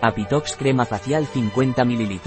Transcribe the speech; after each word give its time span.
Apitox 0.00 0.54
crema 0.56 0.84
facial 0.84 1.26
50 1.26 1.84
ml. 1.84 2.20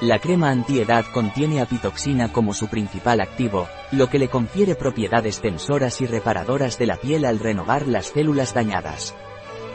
La 0.00 0.18
crema 0.18 0.48
antiedad 0.48 1.04
contiene 1.12 1.60
apitoxina 1.60 2.32
como 2.32 2.54
su 2.54 2.68
principal 2.68 3.20
activo, 3.20 3.68
lo 3.92 4.08
que 4.08 4.18
le 4.18 4.28
confiere 4.28 4.74
propiedades 4.74 5.42
tensoras 5.42 6.00
y 6.00 6.06
reparadoras 6.06 6.78
de 6.78 6.86
la 6.86 6.96
piel 6.96 7.26
al 7.26 7.40
renovar 7.40 7.86
las 7.86 8.06
células 8.06 8.54
dañadas. 8.54 9.14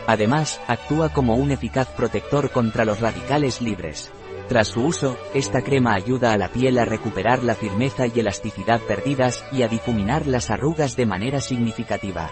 Además, 0.08 0.60
actúa 0.68 1.10
como 1.10 1.36
un 1.36 1.52
eficaz 1.52 1.88
protector 1.90 2.50
contra 2.50 2.84
los 2.84 3.00
radicales 3.00 3.62
libres. 3.62 4.12
Tras 4.48 4.70
su 4.70 4.86
uso, 4.86 5.18
esta 5.36 5.62
crema 5.62 5.94
ayuda 5.94 6.34
a 6.34 6.38
la 6.38 6.48
piel 6.48 6.80
a 6.80 6.86
recuperar 6.86 7.44
la 7.44 7.54
firmeza 7.54 8.08
y 8.08 8.20
elasticidad 8.20 8.82
perdidas 8.82 9.46
y 9.52 9.62
a 9.62 9.68
difuminar 9.68 10.26
las 10.26 10.50
arrugas 10.50 10.96
de 10.96 11.06
manera 11.06 11.42
significativa. 11.42 12.32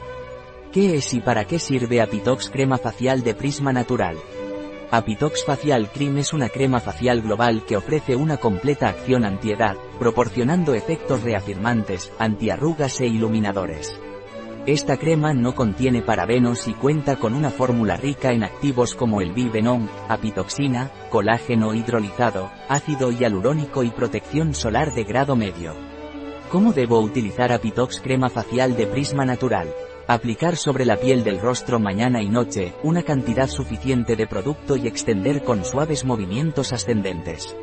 ¿Qué 0.74 0.96
es 0.96 1.14
y 1.14 1.20
para 1.20 1.46
qué 1.46 1.60
sirve 1.60 2.02
Apitox 2.02 2.50
crema 2.50 2.80
facial 2.80 3.22
de 3.22 3.36
Prisma 3.36 3.72
Natural? 3.72 4.18
Apitox 4.90 5.46
Facial 5.46 5.92
Cream 5.92 6.18
es 6.18 6.34
una 6.34 6.50
crema 6.50 6.80
facial 6.80 7.22
global 7.22 7.64
que 7.68 7.78
ofrece 7.78 8.16
una 8.16 8.38
completa 8.38 8.88
acción 8.88 9.24
antiedad, 9.24 9.76
proporcionando 10.00 10.74
efectos 10.74 11.22
reafirmantes, 11.22 12.12
antiarrugas 12.18 13.00
e 13.02 13.06
iluminadores. 13.06 14.00
Esta 14.66 14.98
crema 14.98 15.36
no 15.36 15.54
contiene 15.54 16.02
parabenos 16.02 16.68
y 16.68 16.74
cuenta 16.74 17.18
con 17.18 17.36
una 17.36 17.52
fórmula 17.52 17.96
rica 17.96 18.32
en 18.32 18.44
activos 18.44 18.96
como 18.96 19.22
el 19.22 19.32
bivenón, 19.32 19.92
apitoxina, 20.10 20.90
colágeno 21.12 21.76
hidrolizado, 21.76 22.50
ácido 22.68 23.12
hialurónico 23.12 23.84
y 23.84 23.92
protección 23.92 24.56
solar 24.56 24.96
de 24.96 25.04
grado 25.04 25.36
medio. 25.36 25.76
¿Cómo 26.50 26.74
debo 26.74 27.00
utilizar 27.00 27.52
Apitox 27.52 28.02
crema 28.02 28.32
facial 28.32 28.76
de 28.76 28.88
Prisma 28.88 29.24
Natural? 29.24 29.68
Aplicar 30.14 30.58
sobre 30.58 30.86
la 30.86 30.98
piel 30.98 31.24
del 31.24 31.40
rostro 31.40 31.80
mañana 31.80 32.22
y 32.22 32.30
noche, 32.30 32.76
una 32.84 33.02
cantidad 33.02 33.48
suficiente 33.48 34.16
de 34.16 34.28
producto 34.28 34.76
y 34.76 34.86
extender 34.86 35.44
con 35.44 35.66
suaves 35.66 36.06
movimientos 36.06 36.72
ascendentes. 36.72 37.56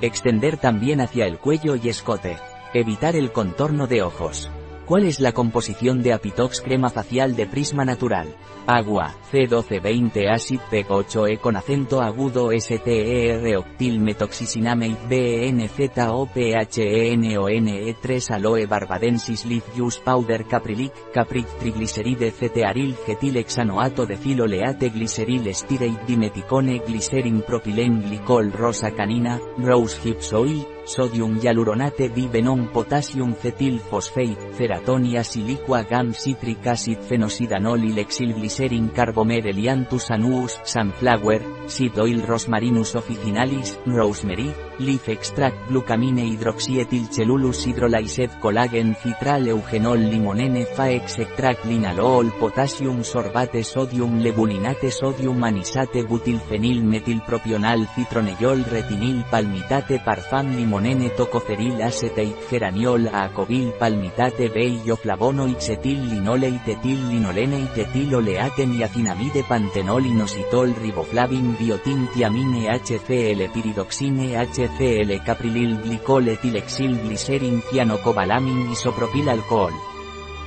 Extender 0.00 0.56
también 0.56 1.00
hacia 1.00 1.24
el 1.24 1.38
cuello 1.38 1.76
y 1.76 1.88
escote. 1.88 2.36
Evitar 2.72 3.14
el 3.14 3.30
contorno 3.30 3.86
de 3.86 4.02
ojos. 4.02 4.50
¿Cuál 4.86 5.06
es 5.06 5.18
la 5.18 5.32
composición 5.32 6.02
de 6.02 6.12
Apitox 6.12 6.60
crema 6.60 6.90
facial 6.90 7.34
de 7.36 7.46
Prisma 7.46 7.86
Natural? 7.86 8.36
Agua, 8.66 9.14
C1220 9.32 10.30
Acid 10.30 10.60
PEG 10.70 10.88
8E 10.88 11.40
con 11.40 11.56
acento 11.56 12.02
agudo 12.02 12.50
STER 12.52 13.56
octil 13.56 14.00
metoxicinamate 14.00 14.98
BNZOPHENONE 15.08 17.96
3 18.00 18.30
Aloe 18.30 18.66
barbadensis 18.66 19.46
leaf 19.46 19.64
juice 19.74 20.02
powder 20.04 20.44
caprilic, 20.44 20.92
capric 21.14 21.46
trigliceride 21.58 22.30
cetearil 22.30 22.94
getilexanoato 23.06 24.04
de 24.04 24.18
filoleate 24.18 24.90
gliceril 24.90 25.46
estirate 25.46 25.98
dimeticone 26.06 26.82
glycerin 26.86 27.40
propilene 27.40 28.06
glicol 28.06 28.52
rosa 28.52 28.90
canina, 28.90 29.40
rose 29.56 29.98
hips 30.04 30.34
oil, 30.34 30.73
sodium 30.84 31.40
hialuronate 31.40 32.08
bivenon 32.08 32.68
potassium 32.72 33.34
cetil 33.34 33.80
phosphate, 33.80 34.38
ceratonia 34.56 35.24
silicua 35.24 35.82
gam 35.82 36.12
citric 36.14 36.66
acid 36.66 36.98
fenosidanol 37.00 37.84
y 37.84 37.92
lexil 37.92 38.34
glycerin 38.34 38.88
carbomer 38.88 39.46
elianthus 39.46 40.10
anuus, 40.10 40.60
sunflower, 40.64 41.42
seed 41.66 41.98
oil 41.98 42.22
rosmarinus 42.22 42.94
officinalis, 42.94 43.78
rosemary, 43.86 44.52
leaf 44.78 45.08
extract 45.08 45.68
glucamine 45.68 46.24
hidroxietil 46.26 47.08
cellulus 47.10 47.64
hydrolysed 47.66 48.40
collagen 48.40 48.94
citral 48.96 49.46
eugenol 49.48 50.00
limonene 50.10 50.66
faex 50.66 51.18
extract 51.18 51.64
linalool 51.64 52.32
potassium 52.40 53.04
sorbate 53.04 53.62
sodium 53.62 54.18
lebulinate 54.20 54.90
sodium 54.90 55.44
anisate 55.44 56.02
butilfenil 56.02 56.82
metilpropional 56.82 57.86
citronellol 57.94 58.64
retinil 58.70 59.22
palmitate 59.30 60.00
parfum 60.04 60.50
limonene 60.74 61.10
tocoferil 61.10 61.82
acetate 61.82 62.34
geraniol 62.50 63.06
acovil 63.06 63.72
palmitate 63.78 64.48
linole 64.50 66.48
itetil 66.48 66.98
linolene 67.10 67.60
itetil 67.60 68.14
oleate 68.16 68.66
niacinamide 68.66 69.44
pantenol 69.44 70.04
inositol 70.04 70.74
riboflavin 70.74 71.54
biotin 71.56 72.08
tiamine 72.12 72.66
HCl 72.74 73.46
piridoxine 73.54 74.34
HCl 74.34 75.22
caprilil 75.24 75.78
glicol 75.84 76.26
etilexil 76.28 76.98
glicerin 77.06 77.62
cianocobalamin 77.70 78.72
isopropil 78.72 79.28
alcohol. 79.28 79.74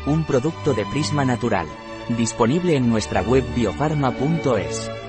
Un 0.08 0.26
producto 0.26 0.74
de 0.74 0.84
Prisma 0.92 1.24
Natural. 1.24 1.68
Disponible 2.18 2.76
en 2.76 2.90
nuestra 2.90 3.22
web 3.22 3.46
biofarma.es. 3.56 5.07